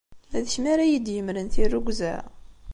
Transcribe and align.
D 0.43 0.45
kemm 0.53 0.65
ara 0.73 0.83
iyi-d-yemlen 0.85 1.47
tirrugza? 1.53 2.15